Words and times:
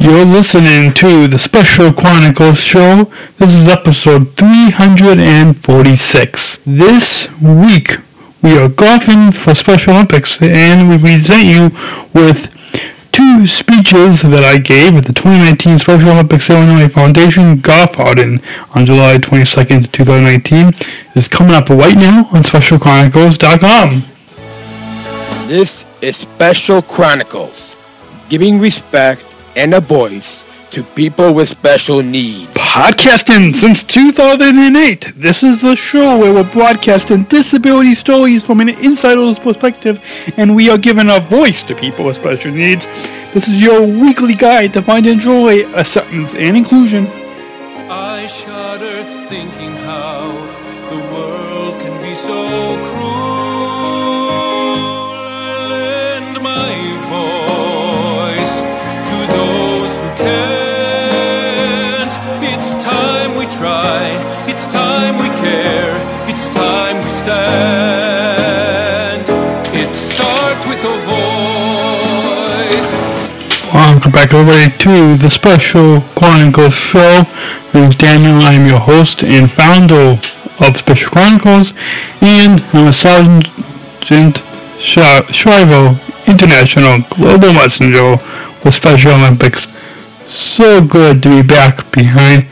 You're 0.00 0.24
listening 0.24 0.94
to 0.94 1.28
the 1.28 1.38
Special 1.38 1.92
Chronicles 1.92 2.58
show. 2.58 3.12
This 3.36 3.54
is 3.54 3.68
episode 3.68 4.34
346. 4.34 6.60
This 6.64 7.28
week 7.42 7.98
we 8.42 8.56
are 8.56 8.70
golfing 8.70 9.30
for 9.30 9.54
Special 9.54 9.92
Olympics 9.92 10.40
and 10.40 10.88
we 10.88 10.96
present 10.96 11.44
you 11.44 11.70
with 12.14 12.48
two 13.12 13.46
speeches 13.46 14.22
that 14.22 14.42
I 14.42 14.56
gave 14.56 14.96
at 14.96 15.04
the 15.04 15.12
2019 15.12 15.78
Special 15.78 16.12
Olympics 16.12 16.48
Illinois 16.48 16.88
Foundation 16.88 17.60
Golf 17.60 18.00
Outing 18.00 18.40
on 18.74 18.86
July 18.86 19.18
22nd, 19.18 19.92
2019. 19.92 20.72
It's 21.14 21.28
coming 21.28 21.54
up 21.54 21.68
right 21.68 21.96
now 21.96 22.26
on 22.32 22.42
SpecialChronicles.com. 22.42 24.04
This 25.46 25.84
is 26.00 26.16
Special 26.16 26.80
Chronicles, 26.80 27.76
giving 28.30 28.58
respect 28.58 29.26
and 29.60 29.74
a 29.74 29.80
voice 29.80 30.46
to 30.70 30.82
people 30.82 31.34
with 31.34 31.46
special 31.46 32.02
needs. 32.02 32.50
Podcasting 32.54 33.54
since 33.54 33.84
2008. 33.84 35.12
This 35.14 35.42
is 35.42 35.60
the 35.60 35.76
show 35.76 36.18
where 36.18 36.32
we're 36.32 36.50
broadcasting 36.50 37.24
disability 37.24 37.94
stories 37.94 38.42
from 38.42 38.60
an 38.60 38.70
insider's 38.70 39.38
perspective, 39.38 40.00
and 40.38 40.56
we 40.56 40.70
are 40.70 40.78
giving 40.78 41.10
a 41.10 41.20
voice 41.20 41.62
to 41.64 41.74
people 41.74 42.06
with 42.06 42.16
special 42.16 42.52
needs. 42.52 42.86
This 43.34 43.48
is 43.48 43.60
your 43.60 43.82
weekly 43.86 44.34
guide 44.34 44.72
to 44.72 44.80
find 44.80 45.04
and 45.04 45.20
enjoy 45.20 45.70
acceptance 45.74 46.34
and 46.34 46.56
inclusion. 46.56 47.06
I 47.90 48.26
shudder 48.28 49.04
thinking 49.28 49.79
Welcome 74.10 74.28
back, 74.28 74.34
everybody, 74.34 74.78
to 74.78 75.16
the 75.22 75.30
Special 75.30 76.00
Chronicles 76.16 76.74
show. 76.74 77.22
My 77.72 77.80
name 77.80 77.88
is 77.90 77.94
Daniel. 77.94 78.40
I'm 78.42 78.66
your 78.66 78.80
host 78.80 79.22
and 79.22 79.48
founder 79.48 80.18
of 80.58 80.76
Special 80.76 81.12
Chronicles, 81.12 81.74
and 82.20 82.60
I'm 82.72 82.88
a 82.88 82.92
Sargent 82.92 83.46
Sh- 84.80 84.98
International 86.26 86.98
Global 87.08 87.52
Messenger 87.52 88.16
with 88.64 88.74
Special 88.74 89.12
Olympics. 89.12 89.68
So 90.26 90.84
good 90.84 91.22
to 91.22 91.42
be 91.42 91.46
back 91.46 91.92
behind 91.92 92.46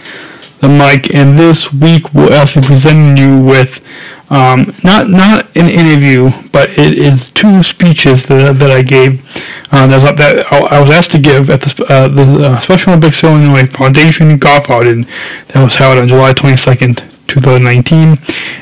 the 0.61 0.69
mic, 0.69 1.13
and 1.13 1.37
this 1.37 1.73
week 1.73 2.15
we're 2.15 2.33
actually 2.35 2.67
presenting 2.69 3.17
you 3.17 3.45
with 3.45 3.85
um, 4.31 4.75
not 4.85 5.09
not 5.09 5.57
an 5.57 5.69
interview, 5.69 6.31
but 6.53 6.71
it 6.71 6.99
is 6.99 7.31
two 7.31 7.63
speeches 7.63 8.27
that, 8.27 8.59
that 8.59 8.71
I 8.71 8.83
gave 8.83 9.25
uh, 9.73 9.87
that, 9.87 10.17
that 10.17 10.53
I 10.53 10.81
was 10.81 10.91
asked 10.91 11.13
to 11.13 11.19
give 11.19 11.51
at 11.51 11.63
the, 11.63 11.85
uh, 11.89 12.09
the 12.09 12.23
uh, 12.47 12.61
Special 12.61 12.93
Olympics 12.93 13.25
Illinois 13.25 13.67
Foundation 13.67 14.37
Golf 14.39 14.69
Outing 14.71 15.07
that 15.49 15.63
was 15.63 15.77
held 15.77 15.99
on 15.99 16.09
July 16.09 16.33
22nd, 16.33 17.05
2019. 17.27 18.19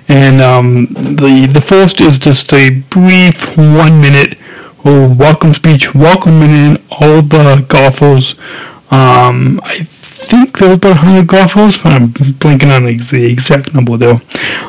And 0.08 0.40
um, 0.40 0.86
the 0.92 1.48
the 1.50 1.60
first 1.60 2.00
is 2.00 2.18
just 2.18 2.52
a 2.52 2.82
brief 2.90 3.56
one 3.56 4.00
minute 4.00 4.38
oh, 4.86 5.12
welcome 5.18 5.52
speech, 5.52 5.94
welcoming 5.94 6.50
in 6.50 6.82
all 6.92 7.20
the 7.20 7.64
golfers. 7.68 8.36
Um, 8.90 9.60
I 9.64 9.78
think 10.26 10.58
there 10.58 10.68
were 10.68 10.74
about 10.74 10.96
100 10.96 11.26
golfers, 11.26 11.76
but 11.82 11.92
I'm 11.92 12.08
blanking 12.08 12.74
on 12.74 12.84
the 12.84 13.30
exact 13.30 13.74
number 13.74 13.96
there. 13.96 14.20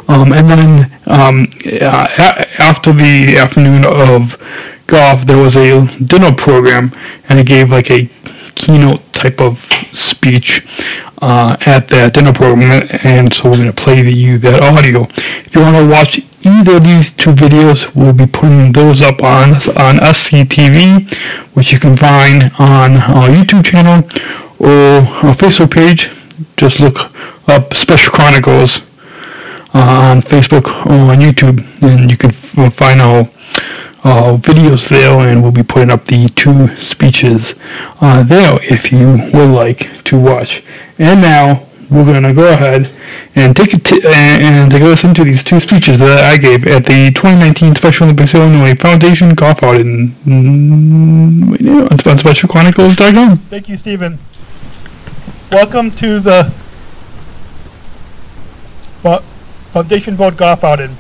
Um, 0.07 0.33
and 0.33 0.49
then 0.49 0.91
um, 1.07 1.47
uh, 1.81 2.07
after 2.59 2.93
the 2.93 3.37
afternoon 3.37 3.85
of 3.85 4.37
golf, 4.87 5.25
there 5.25 5.41
was 5.41 5.55
a 5.55 5.85
dinner 6.03 6.33
program, 6.33 6.91
and 7.29 7.39
it 7.39 7.47
gave 7.47 7.69
like 7.71 7.91
a 7.91 8.09
keynote 8.57 9.01
type 9.13 9.39
of 9.39 9.59
speech 9.93 10.65
uh, 11.21 11.55
at 11.65 11.87
that 11.89 12.13
dinner 12.13 12.33
program, 12.33 12.87
and 13.03 13.33
so 13.33 13.49
we're 13.49 13.57
going 13.57 13.71
to 13.71 13.81
play 13.83 14.01
you 14.01 14.37
that 14.39 14.61
audio. 14.61 15.03
If 15.45 15.55
you 15.55 15.61
want 15.61 15.77
to 15.77 15.87
watch 15.87 16.19
either 16.45 16.77
of 16.77 16.83
these 16.83 17.11
two 17.13 17.31
videos, 17.31 17.95
we'll 17.95 18.13
be 18.13 18.25
putting 18.27 18.71
those 18.71 19.01
up 19.01 19.21
on 19.21 19.55
on 19.85 19.93
SCTV, 20.15 21.13
which 21.55 21.71
you 21.71 21.79
can 21.79 21.95
find 21.95 22.43
on 22.59 22.97
our 22.97 23.29
YouTube 23.29 23.65
channel 23.65 24.03
or 24.59 25.05
our 25.25 25.35
Facebook 25.35 25.71
page. 25.71 26.11
Just 26.57 26.79
look 26.79 26.97
up 27.47 27.73
Special 27.73 28.11
Chronicles 28.11 28.81
uh, 29.73 30.09
on 30.09 30.21
Facebook 30.21 30.67
or 30.85 31.13
on 31.13 31.19
YouTube, 31.19 31.59
and 31.81 32.09
you 32.09 32.17
can 32.17 32.31
find 32.31 33.01
our 33.01 33.29
uh, 34.07 34.37
videos 34.37 34.87
there, 34.87 35.19
and 35.19 35.43
we'll 35.43 35.51
be 35.51 35.63
putting 35.63 35.91
up 35.91 36.05
the 36.05 36.27
two 36.29 36.73
speeches 36.77 37.55
uh, 37.99 38.23
there 38.23 38.57
if 38.63 38.91
you 38.91 39.19
would 39.33 39.49
like 39.49 40.03
to 40.05 40.17
watch. 40.17 40.63
And 40.97 41.21
now 41.21 41.63
we're 41.89 42.05
gonna 42.05 42.33
go 42.33 42.51
ahead 42.53 42.89
and 43.35 43.55
take 43.55 43.73
a 43.73 43.79
t- 43.79 44.01
and 44.05 44.71
take 44.71 44.81
a 44.81 44.85
listen 44.85 45.13
to 45.15 45.23
these 45.25 45.43
two 45.43 45.59
speeches 45.59 45.99
that 45.99 46.23
I 46.23 46.37
gave 46.37 46.65
at 46.65 46.85
the 46.85 47.11
2019 47.13 47.75
Special 47.75 48.05
Olympics 48.05 48.33
Illinois 48.33 48.75
Foundation 48.75 49.33
Golf 49.35 49.61
Out 49.61 49.81
in 49.81 50.09
mm, 50.25 51.91
on 51.91 51.97
SpecialChronicles.com. 51.97 53.37
Thank 53.37 53.67
you, 53.67 53.75
Stephen. 53.75 54.19
Welcome 55.51 55.91
to 55.97 56.19
the 56.21 56.51
Foundation 59.71 60.15
Board 60.15 60.37
Golf 60.37 60.63
Outing. 60.63 60.97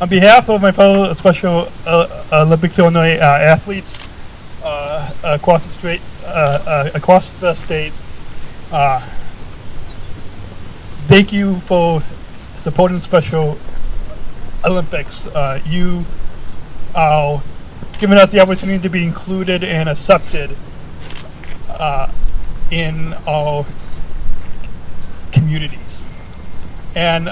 On 0.00 0.08
behalf 0.08 0.48
of 0.48 0.62
my 0.62 0.72
fellow 0.72 1.12
Special 1.12 1.68
uh, 1.84 2.24
Olympics 2.32 2.78
Illinois 2.78 3.16
uh, 3.16 3.22
athletes 3.22 4.08
uh, 4.64 5.12
across 5.22 5.62
the 5.66 5.72
state, 5.74 6.00
uh, 6.24 6.26
uh, 6.26 6.90
across 6.94 7.30
the 7.34 7.54
state, 7.54 7.92
uh, 8.72 9.06
thank 11.06 11.34
you 11.34 11.60
for 11.60 12.02
supporting 12.60 12.98
Special 13.00 13.58
Olympics. 14.64 15.22
You 15.66 16.06
are 16.94 17.42
giving 17.98 18.16
us 18.16 18.30
the 18.30 18.40
opportunity 18.40 18.82
to 18.82 18.88
be 18.88 19.04
included 19.04 19.62
and 19.62 19.86
accepted 19.86 20.56
in 22.70 23.12
our 23.28 23.66
communities. 25.30 25.78
And 26.94 27.28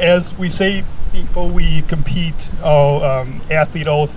as 0.00 0.38
we 0.38 0.48
say 0.48 0.84
before 1.22 1.48
we 1.48 1.82
compete, 1.82 2.48
our 2.62 3.20
um, 3.20 3.40
athlete 3.50 3.86
oath 3.86 4.14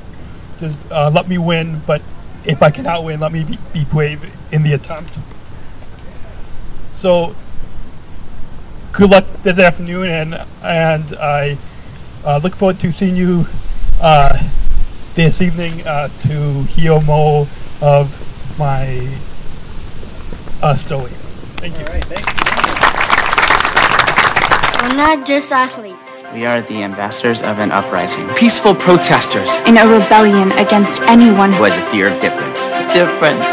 is 0.62 0.74
uh, 0.92 1.10
let 1.10 1.28
me 1.28 1.38
win, 1.38 1.82
but 1.86 2.02
if 2.46 2.62
I 2.62 2.72
cannot 2.72 3.04
win, 3.04 3.20
let 3.20 3.32
me 3.32 3.44
be, 3.44 3.58
be 3.74 3.86
brave 3.86 4.32
in 4.52 4.64
the 4.64 4.74
attempt. 4.74 5.18
So, 6.96 7.36
good 8.92 9.10
luck 9.10 9.26
this 9.44 9.58
afternoon, 9.58 10.10
and 10.10 10.46
and 10.64 11.14
I 11.16 11.58
uh, 12.26 12.40
look 12.44 12.56
forward 12.56 12.80
to 12.82 12.92
seeing 12.92 13.16
you 13.16 13.48
uh, 14.02 14.38
this 15.16 15.42
evening 15.42 15.86
uh, 15.88 16.10
to 16.28 16.64
hear 16.64 17.00
more 17.02 17.48
of 17.81 18.58
my 18.60 19.18
uh, 20.62 20.76
story. 20.76 21.12
Thank 21.62 21.80
you. 21.80 22.69
We're 24.82 24.96
not 24.96 25.26
just 25.26 25.52
athletes. 25.52 26.24
We 26.34 26.46
are 26.46 26.62
the 26.62 26.84
ambassadors 26.84 27.42
of 27.42 27.60
an 27.60 27.72
uprising. 27.72 28.28
Peaceful 28.36 28.74
protesters 28.76 29.60
in 29.68 29.78
a 29.78 29.86
rebellion 29.88 30.52
against 30.54 31.02
anyone 31.04 31.52
who 31.54 31.64
has 31.64 31.78
a 31.78 31.82
fear 31.92 32.08
of 32.08 32.20
difference. 32.20 32.60
difference. 32.96 33.46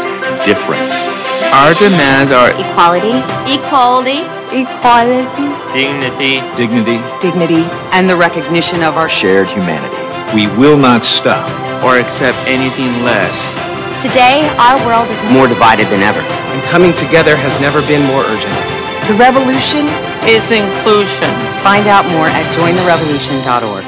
difference. 0.45 1.07
Our 1.51 1.73
demands 1.75 2.31
are 2.31 2.51
equality, 2.55 3.15
Equality. 3.51 4.23
equality, 4.55 5.47
Dignity. 5.75 6.39
Dignity, 6.55 6.97
dignity, 7.19 7.63
And 7.91 8.09
the 8.09 8.15
recognition 8.15 8.81
of 8.83 8.95
our 8.97 9.09
shared 9.09 9.47
humanity. 9.49 9.99
We 10.33 10.47
will 10.57 10.77
not 10.77 11.03
stop. 11.03 11.45
or 11.85 11.97
accept 11.99 12.37
anything 12.49 12.89
less. 13.05 13.53
Today, 14.01 14.49
our 14.57 14.77
world 14.87 15.11
is 15.11 15.19
More 15.29 15.47
divided 15.47 15.85
than 15.93 16.01
ever. 16.01 16.21
and 16.21 16.59
coming 16.73 16.91
together 16.93 17.35
has 17.37 17.61
never 17.61 17.81
been 17.85 18.01
more 18.07 18.23
urgent. 18.25 18.76
The 19.07 19.15
revolution 19.15 19.87
is 20.27 20.51
inclusion. 20.51 21.31
Find 21.63 21.87
out 21.87 22.03
more 22.11 22.27
at 22.27 22.43
jointherevolution.org. 22.51 23.87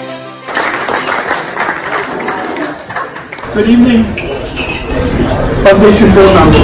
Good 3.51 3.67
evening, 3.67 4.07
Foundation 5.67 6.07
Board 6.15 6.31
member. 6.39 6.63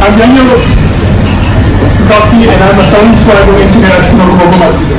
I'm 0.00 0.14
Daniel 0.16 0.56
Bukowski, 0.56 2.48
and 2.48 2.56
I'm 2.56 2.80
a 2.80 2.84
Sargent 2.88 3.20
Shriver 3.28 3.60
International 3.60 4.24
Global 4.40 4.56
Messenger. 4.56 4.96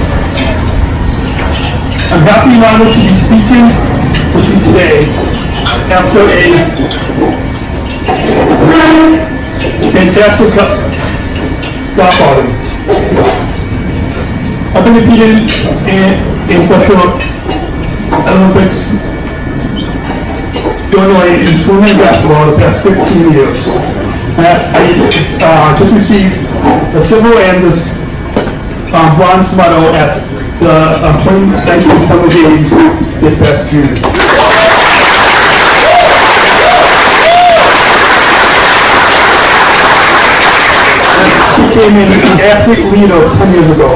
I'm 2.13 2.21
happy 2.29 2.53
and 2.53 2.61
honored 2.61 2.93
to 2.93 2.99
be 3.01 3.09
speaking 3.17 3.65
with 4.37 4.53
you 4.53 4.61
today 4.69 5.09
after 5.89 6.21
a 6.29 7.09
fantastic 9.59 10.55
go- 10.55 10.79
golf 11.95 12.15
outing. 12.27 12.51
I've 14.75 14.83
been 14.85 14.95
competing 15.03 15.49
in, 15.89 16.09
in 16.47 16.59
Special 16.65 16.99
Olympics, 18.29 18.95
Illinois 20.93 21.41
in 21.43 21.57
swimming 21.63 21.89
and 21.89 21.99
basketball 21.99 22.51
the 22.51 22.57
past 22.57 22.83
15 22.83 23.33
years. 23.33 23.67
And 24.39 24.59
I 24.71 24.83
uh, 25.43 25.77
just 25.79 25.93
received 25.93 26.35
the 26.93 27.01
silver 27.01 27.33
and 27.37 27.63
this 27.63 27.93
um, 28.93 29.15
bronze 29.15 29.55
medal 29.55 29.83
at 29.93 30.23
the 30.59 30.71
uh, 30.71 31.23
2019 31.23 32.07
Summer 32.07 32.29
Games 32.29 32.69
this 33.21 33.39
past 33.39 33.69
June. 33.69 34.28
He 41.79 41.85
came 41.85 41.95
in 41.95 42.11
athlete 42.43 42.91
leader 42.91 43.31
10 43.31 43.53
years 43.53 43.69
ago. 43.71 43.87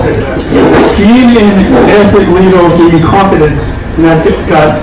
Being 0.95 1.35
in 1.35 1.75
athlete 1.91 2.29
leader 2.29 2.63
gave 2.77 2.93
me 2.93 3.01
confidence 3.01 3.75
and 3.97 4.07
I 4.07 4.23
got, 4.47 4.79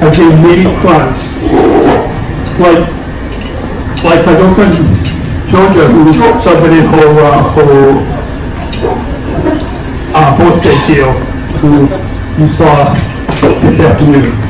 I 0.00 0.14
gained 0.14 0.38
many 0.40 0.70
friends. 0.78 1.34
Like, 2.60 2.86
like 4.04 4.24
my 4.24 4.34
girlfriend 4.38 4.74
Georgia 5.50 5.88
who 5.88 6.06
submitted 6.38 6.86
her, 6.94 7.08
uh, 7.24 7.42
her 7.54 7.90
uh, 10.14 10.38
birthday 10.38 10.94
deal, 10.94 11.12
who 11.58 11.88
you 12.40 12.46
saw 12.46 12.94
this 13.62 13.80
afternoon. 13.80 14.43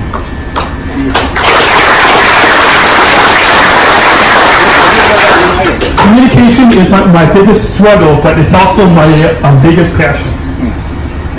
Is 6.76 6.90
my, 6.90 7.06
my 7.12 7.26
biggest 7.32 7.74
struggle, 7.74 8.18
but 8.22 8.38
it's 8.38 8.54
also 8.54 8.86
my 8.94 9.06
uh, 9.42 9.54
biggest 9.62 9.94
passion. 9.94 10.30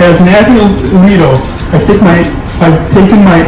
As 0.00 0.20
an 0.20 0.28
athlete 0.28 0.92
leader, 1.04 1.32
I 1.72 1.78
take 1.80 2.00
my, 2.00 2.24
I've 2.60 2.80
taken 2.92 3.20
my 3.24 3.44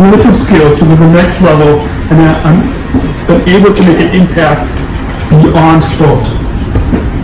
leadership 0.00 0.34
skills 0.34 0.78
to 0.80 0.84
the 0.84 1.08
next 1.12 1.40
level, 1.40 1.80
and 2.10 2.18
I'm 2.44 2.58
been 3.26 3.40
able 3.48 3.72
to 3.72 3.82
make 3.88 4.00
an 4.04 4.10
impact 4.12 4.68
beyond 5.32 5.80
sport. 5.80 6.24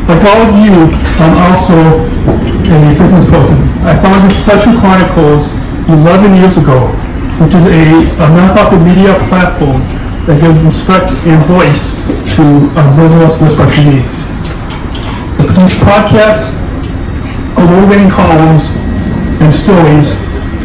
Like 0.08 0.24
all 0.24 0.40
of 0.48 0.52
you, 0.56 0.88
I'm 1.20 1.36
also 1.44 1.76
a 1.76 2.76
business 2.96 3.28
person. 3.28 3.58
I 3.84 3.92
founded 4.00 4.32
Special 4.40 4.72
Chronicles 4.80 5.52
11 5.92 6.36
years 6.40 6.56
ago, 6.56 6.88
which 7.36 7.52
is 7.52 7.64
a, 7.68 7.84
a 8.16 8.26
nonprofit 8.32 8.80
media 8.80 9.12
platform 9.28 9.84
that 10.26 10.36
gives 10.40 10.60
respect 10.60 11.08
and 11.24 11.40
voice 11.48 11.96
to 12.36 12.44
uh, 12.76 12.84
those 12.96 13.40
with 13.40 13.52
special 13.56 13.84
needs. 13.88 14.20
I 15.40 15.48
produce 15.48 15.76
podcasts, 15.80 16.52
award-winning 17.56 18.12
columns, 18.12 18.68
and 19.40 19.48
stories 19.54 20.12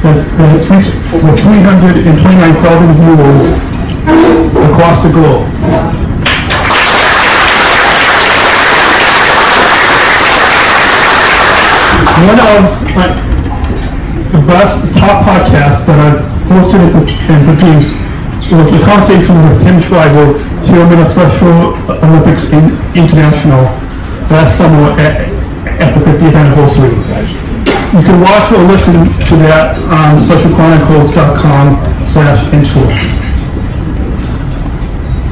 that, 0.03 0.19
has 0.51 0.67
reached 0.67 0.91
over 1.15 1.31
329,000 1.31 2.03
viewers 2.99 3.45
across 4.67 5.03
the 5.07 5.11
globe. 5.15 5.47
One 12.27 12.39
of 12.43 12.63
my, 12.91 13.07
the 14.35 14.41
best 14.45 14.93
top 14.93 15.23
podcasts 15.23 15.85
that 15.87 15.95
I've 15.95 16.21
hosted 16.51 16.83
and 16.83 17.07
and 17.47 18.04
produced 18.49 18.73
was 18.73 18.81
a 18.81 18.85
conversation 18.85 19.35
with 19.41 19.57
Tim 19.63 19.81
Shriver, 19.81 20.37
chairman 20.65 21.01
of 21.01 21.09
Special 21.09 21.73
Olympics 22.05 22.51
in, 22.53 22.77
International, 22.93 23.63
last 24.29 24.57
summer 24.57 24.93
at, 25.01 25.29
at 25.81 25.89
the 25.97 26.01
50th 26.05 26.35
anniversary. 26.35 26.93
You 27.93 28.03
can 28.03 28.21
watch 28.21 28.51
or 28.51 28.61
listen 28.69 28.93
to 28.93 29.35
that 29.49 29.77
on 29.89 30.19
specialchronicles.com 30.19 31.65
slash 32.05 32.41
intro. 32.53 32.85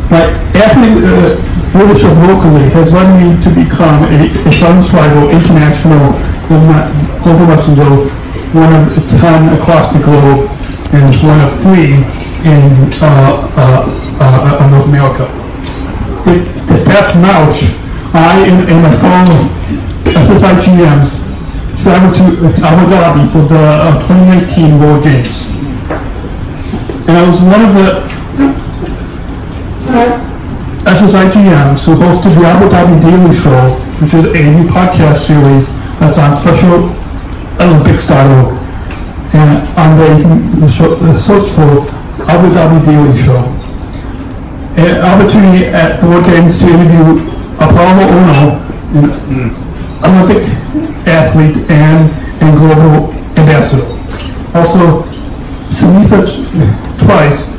My 0.09 0.25
athlete 0.57 1.03
uh, 1.03 1.37
leadership 1.77 2.13
locally 2.25 2.69
has 2.73 2.93
led 2.93 3.09
me 3.21 3.37
to 3.43 3.49
become 3.53 4.03
a, 4.09 4.25
a 4.25 4.51
Sargent 4.53 4.85
Shriver 4.85 5.29
International 5.29 6.13
Global 6.47 7.45
Messenger, 7.45 8.09
one 8.53 8.73
of 8.73 9.09
10 9.09 9.59
across 9.59 9.93
the 9.93 10.03
globe, 10.03 10.49
and 10.93 11.09
one 11.25 11.39
of 11.41 11.51
three 11.61 11.93
in 12.45 12.61
uh, 13.01 13.49
uh, 13.57 14.19
uh, 14.21 14.69
North 14.69 14.85
America. 14.85 15.25
Th- 16.23 16.45
This 16.69 16.85
past 16.85 17.17
March, 17.17 17.73
I 18.13 18.45
and, 18.47 18.69
and 18.69 18.79
my 18.83 18.93
fellow 19.01 19.49
SSI 20.05 20.53
GMs 20.61 21.19
traveled 21.81 22.15
to 22.15 22.23
Abu 22.63 22.85
Dhabi 22.87 23.25
for 23.33 23.41
the 23.49 23.57
uh, 23.57 23.99
2019 24.07 24.79
World 24.79 25.03
Games. 25.03 25.49
And 27.09 27.17
I 27.17 27.27
was 27.27 27.41
one 27.41 27.61
of 27.67 27.73
the 27.73 27.87
SSI 30.85 31.31
GMs 31.31 31.85
who 31.85 31.95
hosted 31.95 32.35
the 32.39 32.45
Abu 32.45 32.69
Dhabi 32.69 33.01
Daily 33.01 33.33
Show, 33.35 33.75
which 33.99 34.13
is 34.13 34.25
a 34.25 34.43
new 34.55 34.69
podcast 34.69 35.25
series 35.27 35.73
that's 35.99 36.17
on 36.17 36.31
Special 36.33 36.93
Olympics.org. 37.59 38.62
And 39.33 39.67
on 39.77 39.97
there 39.97 40.17
you 40.17 40.23
can 40.23 40.67
show- 40.67 40.95
uh, 40.95 41.17
search 41.17 41.49
for 41.49 41.89
Abu 42.29 42.47
Dhabi 42.53 42.85
Daily 42.85 43.15
Show. 43.17 43.41
An 44.77 45.01
opportunity 45.01 45.65
at 45.67 45.99
the 46.01 46.07
World 46.07 46.25
Games 46.25 46.57
to 46.59 46.65
interview 46.67 47.29
Apolo 47.57 48.05
Ohno, 48.09 48.59
an 48.93 49.53
Olympic 50.03 50.43
athlete 51.07 51.57
and, 51.69 52.09
and 52.41 52.57
global 52.57 53.13
ambassador. 53.37 53.85
Also, 54.55 55.01
Sunitha 55.69 56.25
Twice, 56.99 57.53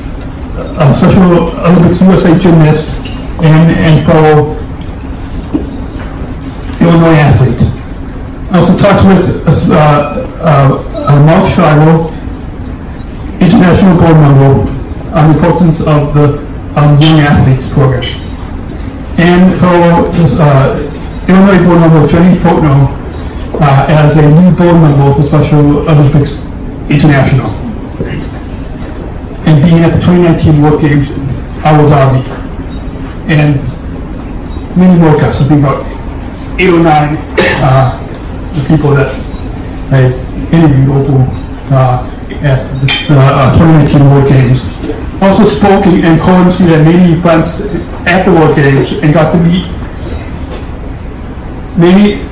a 0.78 0.94
Special 0.94 1.22
Olympics 1.66 2.00
USA 2.02 2.38
gymnast 2.38 2.96
and, 3.42 3.70
and 3.72 4.06
fellow 4.06 4.54
Illinois 6.80 7.16
athlete. 7.18 7.73
I 8.54 8.58
also 8.58 8.78
talked 8.78 9.02
with 9.04 9.42
uh, 9.48 9.74
uh, 9.74 10.78
uh, 11.10 11.26
Mark 11.26 11.42
Shriver, 11.42 12.06
international 13.42 13.98
board 13.98 14.14
member, 14.14 14.70
on 15.10 15.26
the 15.26 15.34
importance 15.34 15.80
of 15.80 16.14
the 16.14 16.38
um, 16.78 16.94
young 17.02 17.18
athletes 17.18 17.74
program. 17.74 18.04
And 19.18 19.58
fellow 19.58 20.06
uh, 20.06 20.78
Illinois 21.26 21.66
board 21.66 21.80
member 21.80 22.06
Jenny 22.06 22.38
Fortno 22.38 22.94
uh, 23.60 23.86
as 23.88 24.18
a 24.18 24.22
new 24.22 24.54
board 24.54 24.78
member 24.78 25.10
the 25.18 25.26
Special 25.26 25.90
Olympics 25.90 26.44
International. 26.88 27.50
And 29.50 29.64
being 29.64 29.82
at 29.82 29.90
the 29.90 29.98
2019 29.98 30.62
World 30.62 30.80
Games 30.80 31.10
in 31.10 31.28
Abu 31.66 31.90
Dhabi. 31.90 32.22
And 33.26 33.58
many 34.78 34.96
broadcasts, 35.00 35.42
I 35.42 35.44
think 35.46 35.64
about 35.64 35.82
eight 36.60 36.70
or 36.70 36.78
nine 36.78 37.18
uh, 37.66 38.03
people 38.68 38.94
that 38.94 39.10
I 39.92 40.12
interviewed 40.54 40.88
over 40.88 41.26
uh, 41.74 42.10
at 42.42 42.62
the 42.80 42.88
uh, 43.10 43.52
2019 43.54 44.10
World 44.10 44.28
Games. 44.28 44.64
Also 45.22 45.44
spoke 45.44 45.86
and 45.86 46.20
co-emceed 46.20 46.68
at 46.70 46.84
many 46.84 47.14
events 47.14 47.66
at 48.06 48.24
the 48.24 48.32
World 48.32 48.54
Games 48.56 48.92
and 49.02 49.12
got 49.14 49.32
to 49.32 49.38
meet 49.38 49.66
many 51.76 52.22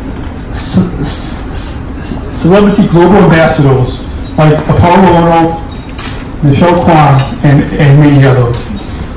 c- 0.55 0.89
c- 1.05 2.35
celebrity 2.35 2.87
global 2.89 3.17
ambassadors 3.17 4.01
like 4.37 4.57
Apolo 4.65 4.97
Ohno, 5.17 6.43
Michelle 6.45 6.83
Kwan, 6.85 7.21
and, 7.45 7.63
and 7.79 8.01
many 8.01 8.25
others. 8.25 8.59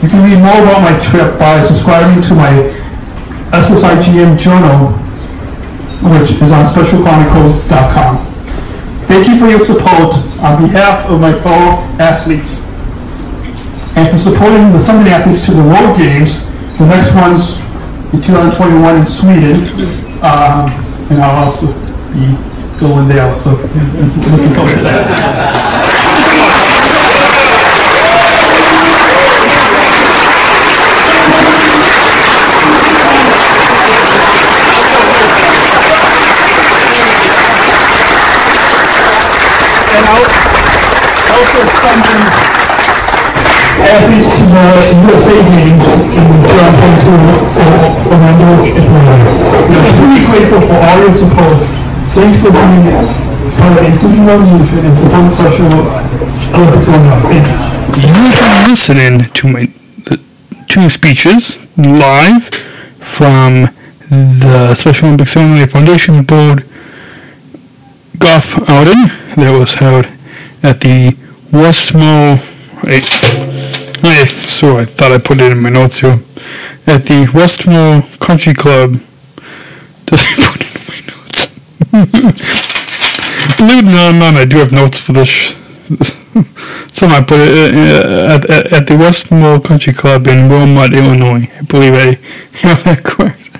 You 0.03 0.09
can 0.09 0.23
read 0.23 0.39
more 0.39 0.61
about 0.61 0.81
my 0.81 0.99
trip 0.99 1.39
by 1.39 1.63
subscribing 1.63 2.21
to 2.23 2.35
my 2.35 2.51
SSIGM 3.51 4.37
journal, 4.37 4.91
which 6.03 6.31
is 6.41 6.51
on 6.51 6.65
specialchronicles.com. 6.65 8.25
Thank 9.07 9.27
you 9.27 9.39
for 9.39 9.47
your 9.47 9.61
support 9.61 10.15
on 10.41 10.61
behalf 10.63 11.09
of 11.09 11.21
my 11.21 11.31
fellow 11.31 11.83
athletes 11.99 12.65
and 13.95 14.11
for 14.11 14.17
supporting 14.17 14.71
the 14.73 14.79
Sunday 14.79 15.11
athletes 15.11 15.45
to 15.45 15.51
the 15.51 15.63
World 15.63 15.97
Games. 15.97 16.45
The 16.77 16.85
next 16.85 17.15
one's 17.15 17.55
in 18.13 18.21
2021 18.21 18.99
in 18.99 19.05
Sweden, 19.05 19.55
um, 20.21 20.65
and 21.09 21.21
I'll 21.21 21.45
also 21.45 21.67
be 22.11 22.35
going 22.79 23.07
there, 23.07 23.37
so 23.39 23.51
looking 23.51 24.53
forward 24.53 24.75
to 24.75 24.81
that. 24.83 25.54
And 41.85 42.01
I'll 42.01 42.25
also 42.25 43.35
funding 43.35 43.45
athletes 43.85 44.31
to 44.37 44.43
the 44.49 44.67
USA 45.05 45.37
games 45.45 45.85
in 46.17 46.27
2022 46.41 47.13
Orlando, 48.09 48.51
Florida. 48.81 49.29
We're 49.69 49.93
truly 49.93 50.21
grateful 50.25 50.61
for 50.65 50.77
all 50.81 50.97
your 51.05 51.13
support. 51.13 51.57
Thanks 52.17 52.41
for 52.41 52.51
being 52.51 52.89
of 53.65 53.75
the 53.75 53.85
Inclusion 53.85 54.25
Revolution 54.25 54.79
and 54.85 54.97
support 54.97 55.31
Special 55.31 55.65
Olympics 56.55 56.89
on 56.89 57.01
Thank 57.21 57.45
you. 57.45 57.57
You've 58.01 58.33
been 58.33 58.69
listening 58.69 59.19
to 59.33 59.47
my 59.47 59.67
uh, 60.09 60.17
two 60.67 60.89
speeches 60.89 61.59
live 61.77 62.45
from 62.99 63.69
the 64.09 64.75
Special 64.75 65.07
Olympics 65.07 65.33
Ceremony 65.33 65.65
Foundation 65.67 66.23
Board 66.23 66.65
golf 68.17 68.57
outing 68.69 69.09
that 69.35 69.57
was 69.57 69.75
held 69.75 70.05
at 70.63 70.81
the 70.81 71.15
Westmo. 71.55 72.37
I, 72.83 73.01
I, 74.03 74.25
so 74.25 74.77
I 74.77 74.85
thought 74.85 75.11
I 75.13 75.17
put 75.17 75.39
it 75.39 75.51
in 75.51 75.59
my 75.59 75.69
notes 75.69 75.99
here. 75.99 76.19
At 76.85 77.03
the 77.05 77.25
Westmo 77.31 78.01
Country 78.19 78.53
Club. 78.53 78.91
Did 80.05 80.19
I 80.19 80.35
put 80.35 80.61
it 80.61 80.75
in 80.75 80.83
my 80.91 80.99
notes? 81.07 81.47
no, 83.59 83.79
no, 83.81 84.11
no, 84.11 84.25
I 84.37 84.45
do 84.45 84.57
have 84.57 84.71
notes 84.73 84.99
for 84.99 85.13
this. 85.13 85.55
Some 86.93 87.11
I 87.11 87.21
put 87.21 87.39
it 87.39 87.73
uh, 87.73 88.35
at, 88.35 88.49
at, 88.49 88.73
at 88.73 88.87
the 88.87 88.95
Westmo 88.95 89.63
Country 89.63 89.93
Club 89.93 90.27
in 90.27 90.49
Wilmette, 90.49 90.93
Illinois. 90.93 91.49
I 91.57 91.61
believe 91.61 91.93
I 91.93 92.17
have 92.57 92.83
that 92.83 93.03
correct. 93.03 93.51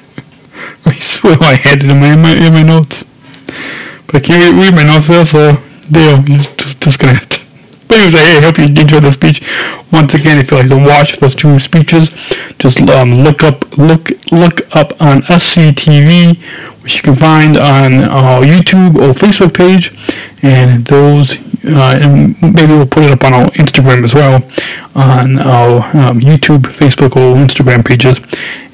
I 0.86 0.94
swear 1.00 1.38
I 1.42 1.56
had 1.56 1.84
it 1.84 1.90
in 1.90 2.00
my, 2.00 2.14
in 2.14 2.22
my, 2.22 2.34
in 2.34 2.54
my 2.54 2.64
notes. 2.64 3.06
But 4.06 4.16
I 4.16 4.20
can't 4.20 4.56
read 4.56 4.76
my 4.76 4.84
notes 4.84 5.08
there, 5.08 5.26
so 5.26 5.58
Dale, 5.90 6.24
you're 6.28 6.40
just, 6.40 6.82
just 6.82 7.00
gonna 7.00 7.14
have 7.14 7.30
to. 7.30 7.45
But 7.88 8.16
I 8.16 8.42
hope 8.42 8.58
you 8.58 8.66
enjoyed 8.66 9.04
the 9.04 9.12
speech. 9.12 9.42
Once 9.92 10.14
again, 10.14 10.40
if 10.40 10.52
you 10.52 10.58
like 10.58 10.70
to 10.70 10.78
watch 10.78 11.18
those 11.18 11.36
two 11.36 11.60
speeches, 11.60 12.10
just 12.58 12.82
um, 12.82 13.24
look 13.24 13.44
up 13.44 13.78
look 13.78 14.10
look 14.32 14.62
up 14.76 15.00
on 15.02 15.22
SCTV, 15.24 16.38
which 16.84 16.98
you 16.98 17.02
can 17.02 17.16
find 17.16 17.58
on 17.58 18.04
our 18.06 18.42
YouTube 18.42 18.96
or 18.96 19.14
Facebook 19.14 19.54
page, 19.54 19.94
and 20.44 20.86
those 20.86 21.38
uh, 21.66 22.00
and 22.02 22.42
maybe 22.42 22.74
we'll 22.74 22.86
put 22.86 23.04
it 23.04 23.12
up 23.12 23.24
on 23.24 23.34
our 23.34 23.46
Instagram 23.52 24.04
as 24.04 24.14
well, 24.14 24.36
on 24.96 25.40
our 25.40 25.78
um, 25.98 26.20
YouTube, 26.20 26.62
Facebook, 26.62 27.16
or 27.16 27.36
Instagram 27.36 27.86
pages, 27.86 28.20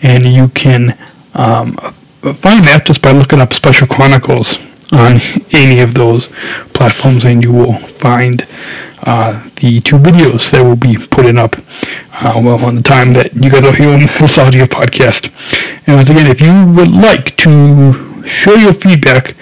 and 0.01 0.25
you 0.25 0.49
can 0.49 0.97
um, 1.33 1.73
find 2.21 2.65
that 2.65 2.83
just 2.85 3.01
by 3.01 3.11
looking 3.11 3.39
up 3.39 3.53
Special 3.53 3.87
Chronicles 3.87 4.57
on 4.91 5.19
any 5.51 5.79
of 5.79 5.93
those 5.93 6.27
platforms, 6.73 7.23
and 7.23 7.43
you 7.43 7.51
will 7.51 7.77
find 7.77 8.45
uh, 9.03 9.49
the 9.57 9.79
two 9.81 9.97
videos 9.97 10.51
that 10.51 10.63
will 10.63 10.75
be 10.75 10.97
putting 10.97 11.37
up 11.37 11.55
uh, 12.13 12.39
well 12.43 12.63
on 12.63 12.75
the 12.75 12.83
time 12.83 13.13
that 13.13 13.33
you 13.33 13.49
guys 13.49 13.63
are 13.63 13.73
hearing 13.73 13.99
this 14.19 14.37
audio 14.37 14.65
podcast. 14.65 15.31
And 15.87 15.97
once 15.97 16.09
again, 16.09 16.27
if 16.27 16.41
you 16.41 16.75
would 16.75 16.91
like 16.91 17.35
to 17.37 18.25
share 18.25 18.59
your 18.59 18.73
feedback, 18.73 19.35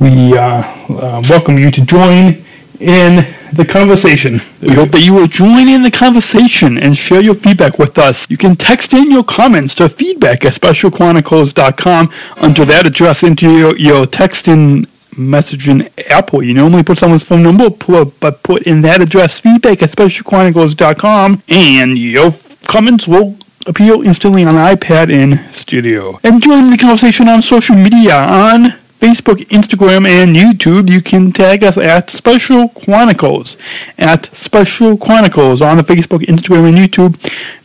we 0.00 0.36
uh, 0.36 0.62
uh 0.90 1.22
welcome 1.28 1.58
you 1.58 1.70
to 1.70 1.84
join 1.84 2.44
in 2.80 3.34
the 3.52 3.64
conversation. 3.64 4.40
We 4.60 4.74
hope 4.74 4.90
that 4.90 5.02
you 5.02 5.14
will 5.14 5.26
join 5.26 5.68
in 5.68 5.82
the 5.82 5.90
conversation 5.90 6.78
and 6.78 6.96
share 6.96 7.20
your 7.20 7.34
feedback 7.34 7.78
with 7.78 7.98
us. 7.98 8.28
You 8.30 8.36
can 8.36 8.56
text 8.56 8.94
in 8.94 9.10
your 9.10 9.24
comments 9.24 9.74
to 9.76 9.88
feedback 9.88 10.44
at 10.44 10.52
specialchronicles.com. 10.54 12.10
Under 12.36 12.64
that 12.64 12.86
address 12.86 13.22
into 13.22 13.50
your, 13.50 13.76
your 13.76 14.06
text 14.06 14.48
in 14.48 14.86
messaging 15.18 15.90
app 16.10 16.32
where 16.32 16.42
you 16.42 16.54
normally 16.54 16.82
put 16.82 16.98
someone's 16.98 17.22
phone 17.22 17.42
number, 17.42 17.68
but 17.70 18.42
put 18.42 18.62
in 18.66 18.80
that 18.82 19.02
address 19.02 19.40
feedback 19.40 19.82
at 19.82 19.90
specialchronicles.com 19.90 21.42
and 21.48 21.98
your 21.98 22.34
comments 22.66 23.06
will 23.06 23.36
appear 23.66 24.02
instantly 24.04 24.44
on 24.44 24.54
iPad 24.54 25.10
in 25.10 25.52
studio. 25.52 26.18
And 26.24 26.42
join 26.42 26.70
the 26.70 26.78
conversation 26.78 27.28
on 27.28 27.42
social 27.42 27.76
media 27.76 28.16
on 28.16 28.74
Facebook, 28.98 29.46
Instagram, 29.46 30.08
and 30.08 30.34
YouTube, 30.34 30.90
you 30.90 31.00
can 31.00 31.30
tag 31.30 31.62
us 31.62 31.78
at 31.78 32.10
Special 32.10 32.68
Chronicles. 32.70 33.56
At 33.96 34.26
Special 34.34 34.96
Chronicles 34.96 35.62
on 35.62 35.76
the 35.76 35.84
Facebook, 35.84 36.22
Instagram, 36.22 36.68
and 36.68 36.76
YouTube. 36.76 37.14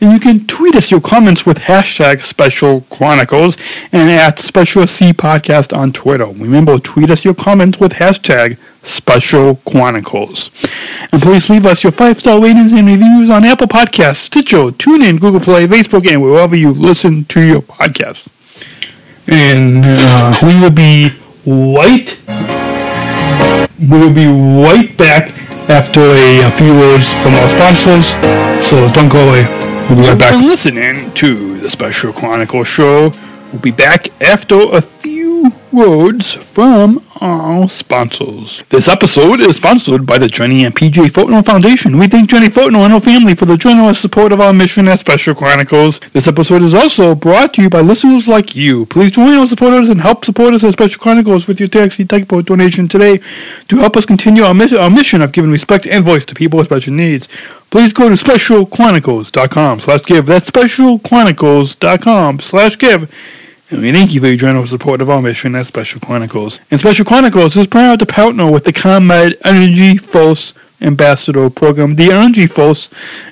And 0.00 0.12
you 0.12 0.20
can 0.20 0.46
tweet 0.46 0.76
us 0.76 0.92
your 0.92 1.00
comments 1.00 1.44
with 1.44 1.58
hashtag 1.58 2.22
Special 2.22 2.82
Chronicles 2.82 3.56
and 3.90 4.08
at 4.08 4.38
Special 4.38 4.86
C 4.86 5.12
Podcast 5.12 5.76
on 5.76 5.92
Twitter. 5.92 6.26
Remember, 6.26 6.78
tweet 6.78 7.10
us 7.10 7.24
your 7.24 7.34
comments 7.34 7.80
with 7.80 7.94
hashtag 7.94 8.56
Special 8.84 9.56
Chronicles. 9.68 10.52
And 11.10 11.20
please 11.20 11.50
leave 11.50 11.66
us 11.66 11.82
your 11.82 11.92
five 11.92 12.20
star 12.20 12.40
ratings 12.40 12.70
and 12.70 12.86
reviews 12.86 13.28
on 13.28 13.44
Apple 13.44 13.66
Podcasts, 13.66 14.16
Stitcher, 14.16 14.70
TuneIn, 14.70 15.20
Google 15.20 15.40
Play, 15.40 15.66
Facebook, 15.66 16.08
and 16.08 16.22
wherever 16.22 16.54
you 16.54 16.70
listen 16.70 17.24
to 17.24 17.40
your 17.40 17.60
podcast. 17.60 18.28
And 19.26 19.82
uh, 19.84 20.38
we 20.42 20.60
will 20.60 20.70
be 20.70 21.10
White. 21.44 22.20
We 23.78 23.98
will 23.98 24.14
be 24.14 24.26
right 24.26 24.96
back 24.96 25.30
after 25.68 26.00
a, 26.00 26.46
a 26.46 26.50
few 26.52 26.72
words 26.72 27.12
from 27.22 27.34
our 27.34 27.48
sponsors. 27.48 28.06
So 28.66 28.88
don't 28.92 29.08
go 29.10 29.28
away. 29.28 29.44
We'll 29.88 30.02
be 30.02 30.08
right 30.08 30.18
back. 30.18 30.42
listening 30.42 31.12
to 31.14 31.58
the 31.58 31.70
Special 31.70 32.12
Chronicle 32.12 32.64
Show. 32.64 33.12
We'll 33.52 33.60
be 33.60 33.72
back 33.72 34.08
after 34.22 34.58
a 34.74 34.80
few 34.80 35.23
words 35.74 36.32
from 36.32 37.02
our 37.20 37.68
sponsors. 37.68 38.62
This 38.68 38.88
episode 38.88 39.40
is 39.40 39.56
sponsored 39.56 40.06
by 40.06 40.18
the 40.18 40.28
Jenny 40.28 40.64
and 40.64 40.74
PJ 40.74 41.06
Fortnell 41.10 41.44
Foundation. 41.44 41.98
We 41.98 42.06
thank 42.06 42.28
Jenny 42.30 42.48
Fortnell 42.48 42.84
and 42.84 42.92
her 42.92 43.00
family 43.00 43.34
for 43.34 43.46
the 43.46 43.56
generous 43.56 43.98
support 43.98 44.32
of 44.32 44.40
our 44.40 44.52
mission 44.52 44.86
at 44.88 45.00
Special 45.00 45.34
Chronicles. 45.34 45.98
This 46.12 46.28
episode 46.28 46.62
is 46.62 46.74
also 46.74 47.14
brought 47.14 47.54
to 47.54 47.62
you 47.62 47.70
by 47.70 47.80
listeners 47.80 48.28
like 48.28 48.54
you. 48.54 48.86
Please 48.86 49.10
join 49.12 49.30
our 49.30 49.46
supporters 49.46 49.88
and 49.88 50.00
help 50.00 50.24
support 50.24 50.54
us 50.54 50.62
at 50.64 50.72
Special 50.74 51.00
Chronicles 51.00 51.46
with 51.48 51.58
your 51.58 51.68
taxi 51.68 52.04
typo 52.04 52.40
donation 52.42 52.86
today 52.88 53.20
to 53.68 53.76
help 53.78 53.96
us 53.96 54.06
continue 54.06 54.42
our, 54.44 54.54
miss- 54.54 54.72
our 54.72 54.90
mission 54.90 55.20
of 55.22 55.32
giving 55.32 55.50
respect 55.50 55.86
and 55.86 56.04
voice 56.04 56.24
to 56.26 56.34
people 56.34 56.58
with 56.58 56.68
special 56.68 56.94
needs. 56.94 57.26
Please 57.70 57.92
go 57.92 58.08
to 58.08 58.14
specialchronicles.com 58.14 59.80
slash 59.80 60.04
give. 60.04 60.26
That's 60.26 60.48
specialchronicles.com 60.50 62.40
slash 62.40 62.78
give 62.78 63.10
and 63.74 63.82
we 63.82 63.92
thank 63.92 64.12
you 64.12 64.20
for 64.20 64.28
your 64.28 64.36
generous 64.36 64.70
support 64.70 65.00
of 65.00 65.10
our 65.10 65.20
mission 65.20 65.56
at 65.56 65.66
Special 65.66 66.00
Chronicles. 66.00 66.60
And 66.70 66.78
Special 66.78 67.04
Chronicles 67.04 67.56
is 67.56 67.66
proud 67.66 67.98
to 67.98 68.06
partner 68.06 68.48
with 68.50 68.64
the 68.64 68.72
ComEd 68.72 69.36
Energy 69.44 69.96
Force 69.96 70.54
Ambassador 70.80 71.50
Program. 71.50 71.96
The 71.96 72.12
Energy 72.12 72.46
Force 72.46 72.88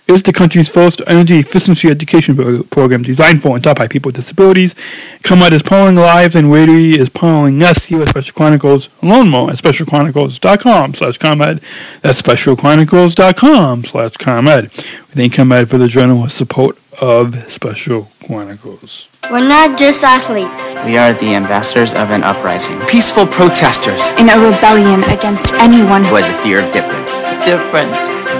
is 0.09 0.23
the 0.25 0.33
country's 0.33 0.69
first 0.69 1.01
energy 1.07 1.39
efficiency 1.39 1.89
education 1.89 2.65
program 2.65 3.03
designed 3.03 3.41
for 3.41 3.55
and 3.55 3.63
taught 3.63 3.79
by 3.79 3.87
people 3.87 4.09
with 4.09 4.17
disabilities. 4.17 4.75
ComEd 5.23 5.53
is 5.53 5.63
powering 5.63 5.95
lives 5.95 6.35
and 6.35 6.53
Radio 6.53 7.01
is 7.01 7.09
powering 7.09 7.63
us 7.63 7.85
here 7.85 8.03
at 8.03 8.09
Special 8.09 8.35
Chronicles. 8.35 8.89
Learn 9.01 9.29
more 9.29 9.51
at 9.51 9.59
specialchronicles.com 9.59 10.95
slash 10.95 11.19
ComEd. 11.19 11.61
That's 12.01 12.21
specialchronicles.com 12.21 13.85
slash 13.85 14.17
ComEd. 14.17 14.65
We 14.65 15.15
thank 15.15 15.35
ComEd 15.35 15.71
for 15.71 15.79
the 15.79 15.89
generous 15.89 16.35
support 16.35 16.82
of 17.01 17.51
Special 17.51 18.09
Chronicles. 18.27 19.09
We're 19.31 19.47
not 19.47 19.79
just 19.79 20.05
athletes. 20.05 20.75
We 20.85 20.99
are 20.99 21.15
the 21.15 21.35
ambassadors 21.35 21.95
of 21.95 22.11
an 22.11 22.23
uprising. 22.23 22.79
Peaceful 22.87 23.27
protesters. 23.27 24.13
In 24.21 24.29
a 24.29 24.37
rebellion 24.37 25.03
against 25.05 25.55
anyone 25.55 26.05
who 26.05 26.17
has 26.17 26.29
a 26.29 26.35
fear 26.43 26.61
of 26.61 26.71
difference. 26.71 27.21
Difference. 27.47 27.97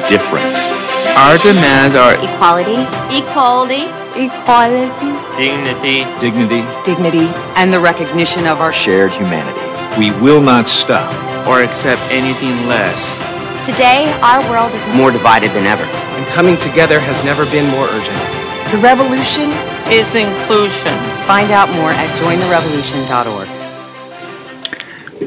Difference. 0.09 0.71
Our 1.17 1.39
demands 1.39 1.95
are 1.95 2.15
equality, 2.21 2.85
equality, 3.09 3.89
equality, 4.17 5.13
dignity, 5.37 6.05
dignity, 6.21 6.63
dignity, 6.85 7.29
and 7.57 7.73
the 7.73 7.81
recognition 7.81 8.47
of 8.47 8.61
our 8.61 8.73
shared 8.73 9.13
humanity. 9.13 9.61
We 9.99 10.11
will 10.21 10.43
not 10.43 10.69
stop 10.69 11.13
or 11.47 11.63
accept 11.63 12.01
anything 12.11 12.67
less. 12.67 13.32
Today, 13.65 14.11
our 14.23 14.43
world 14.51 14.75
is 14.75 14.85
more 14.97 15.13
divided 15.13 15.53
than 15.53 15.67
ever. 15.67 15.85
And 15.85 16.27
coming 16.35 16.57
together 16.57 16.99
has 16.99 17.23
never 17.25 17.45
been 17.47 17.71
more 17.71 17.87
urgent. 17.87 18.19
The 18.73 18.79
revolution 18.79 19.55
is 19.87 20.17
inclusion. 20.17 20.91
Find 21.31 21.53
out 21.53 21.71
more 21.71 21.91
at 21.95 22.11
jointherevolution.org. 22.19 23.49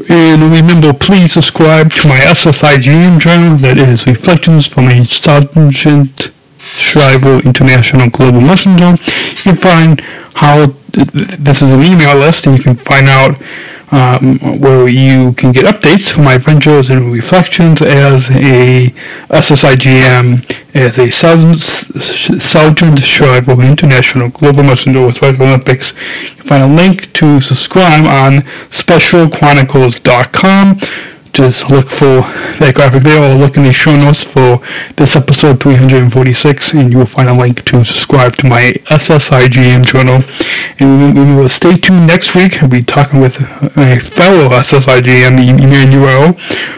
And 0.10 0.42
remember, 0.52 0.92
please 0.92 1.32
subscribe 1.32 1.94
to 1.94 2.10
my 2.10 2.18
SSIGM 2.18 3.20
journal 3.20 3.56
that 3.60 3.78
is 3.78 4.06
Reflections 4.06 4.68
from 4.68 4.90
a 4.90 5.06
Sargent 5.06 6.30
Shriver 6.60 7.40
International 7.46 8.10
Global 8.10 8.42
Messenger. 8.42 9.02
You 9.32 9.44
can 9.44 9.56
find 9.56 10.02
how 10.34 10.74
this 10.92 11.62
is 11.62 11.70
an 11.70 11.82
email 11.86 12.18
list 12.18 12.48
and 12.48 12.58
you 12.58 12.62
can 12.62 12.76
find 12.76 13.08
out 13.08 13.38
um, 13.92 14.40
where 14.60 14.88
you 14.88 15.34
can 15.34 15.52
get 15.52 15.66
updates 15.66 16.12
from 16.12 16.24
my 16.26 16.34
adventures 16.36 16.90
and 16.90 17.12
reflections 17.12 17.82
as 17.82 18.30
a 18.32 18.90
SSIGM, 19.30 20.44
as 20.74 20.98
a 20.98 21.12
Sargent 21.12 23.00
Shriver 23.00 23.62
International 23.62 24.30
Global 24.30 24.64
Messenger 24.64 25.06
with 25.06 25.18
Special 25.18 25.44
Olympics. 25.44 25.94
You 26.30 26.36
can 26.36 26.46
find 26.46 26.64
a 26.64 26.76
link 26.76 27.14
to 27.14 27.40
subscribe 27.40 28.06
on 28.06 28.42
specialchronicles.com 28.72 30.80
just 31.36 31.70
look 31.70 31.90
for 31.90 32.24
that 32.64 32.72
graphic 32.76 33.04
there 33.04 33.20
or 33.20 33.36
look 33.36 33.58
in 33.58 33.64
the 33.64 33.74
show 33.74 33.94
notes 33.94 34.24
for 34.24 34.62
this 34.96 35.18
episode 35.18 35.60
346 35.62 36.74
and 36.74 36.94
you 36.94 37.00
will 37.00 37.06
find 37.06 37.28
a 37.28 37.34
link 37.34 37.66
to 37.66 37.84
subscribe 37.84 38.34
to 38.38 38.48
my 38.48 38.72
SSIGM 38.88 39.86
channel. 39.86 40.24
And 40.80 41.14
we, 41.14 41.36
will 41.36 41.50
stay 41.50 41.76
tuned 41.76 42.08
next 42.08 42.36
week. 42.36 42.64
I'll 42.64 42.70
be 42.70 42.82
talking 42.82 43.20
with 43.20 43.42
a 43.42 44.00
fellow 44.00 44.48
SSIGM, 44.48 45.60
Emmanuel 45.60 46.34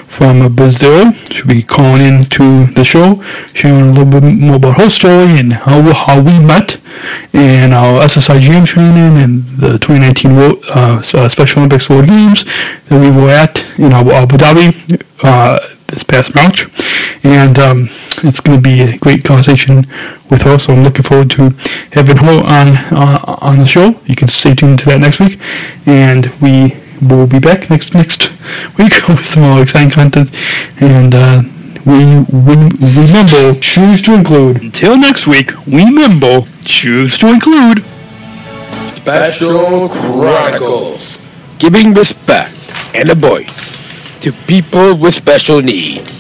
from 0.08 0.56
Brazil. 0.56 1.14
She'll 1.30 1.46
be 1.46 1.62
calling 1.62 2.02
in 2.02 2.24
to 2.24 2.66
the 2.66 2.84
show, 2.84 3.22
sharing 3.54 3.90
a 3.90 3.92
little 3.92 4.20
bit 4.20 4.24
more 4.24 4.56
about 4.56 4.78
her 4.78 4.90
story 4.90 5.40
and 5.40 5.54
how, 5.54 5.82
how 5.94 6.20
we 6.20 6.40
met 6.40 6.82
and 7.34 7.74
our 7.74 8.02
SSIGM 8.02 8.66
training 8.66 9.22
and 9.22 9.44
the 9.58 9.78
2019 9.80 10.36
World, 10.36 10.64
uh, 10.70 11.02
Special 11.02 11.60
Olympics 11.60 11.90
World 11.90 12.08
Games 12.08 12.46
that 12.86 13.00
we 13.00 13.12
were 13.12 13.30
at 13.30 13.64
in 13.78 13.92
Abu, 13.92 14.12
Abu 14.12 14.38
Dhabi 14.48 15.04
uh, 15.24 15.60
this 15.88 16.04
past 16.04 16.34
March. 16.34 16.68
And 17.24 17.60
um, 17.60 17.90
it's 18.24 18.40
going 18.40 18.62
to 18.62 18.62
be 18.62 18.82
a 18.82 18.98
great 18.98 19.24
conversation 19.24 19.86
with 20.30 20.44
her, 20.44 20.58
so 20.58 20.74
I'm 20.74 20.84
looking 20.84 21.04
forward 21.04 21.30
to 21.32 21.50
having 21.92 22.18
her 22.18 22.40
on 22.46 22.68
uh, 22.96 23.36
on 23.42 23.58
the 23.60 23.66
show. 23.68 24.00
You 24.06 24.16
can 24.16 24.28
stay 24.28 24.54
tuned 24.54 24.80
to 24.80 24.86
that 24.90 25.00
next 25.00 25.20
week, 25.20 25.40
and 25.86 26.28
we 26.42 26.78
will 27.02 27.28
be 27.28 27.40
back 27.40 27.70
next 27.70 27.94
next 27.94 28.32
week 28.78 28.94
with 29.10 29.26
some 29.26 29.44
more 29.44 29.62
exciting 29.62 29.92
content. 29.92 30.32
And 30.80 31.14
uh, 31.14 31.42
we, 31.86 32.06
we 32.32 32.56
remember 33.04 33.60
choose 33.60 34.02
to 34.04 34.14
include. 34.14 34.62
Until 34.62 34.98
next 34.98 35.28
week, 35.28 35.52
We 35.66 35.84
remember 35.84 36.42
choose 36.64 37.18
to 37.20 37.28
include. 37.28 37.84
Special 38.96 39.90
Chronicles, 39.90 41.18
giving 41.60 41.94
respect 41.94 42.54
and 42.94 43.10
a 43.10 43.16
voice 43.16 43.87
to 44.28 44.34
people 44.46 44.94
with 44.94 45.14
special 45.14 45.62
needs. 45.62 46.17